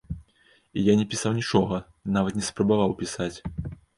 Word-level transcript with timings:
І 0.79 0.85
я 0.91 0.95
не 1.01 1.05
пісаў 1.11 1.35
нічога, 1.41 1.77
нават 2.17 2.39
не 2.41 2.45
спрабаваў 2.49 2.95
пісаць. 3.05 3.33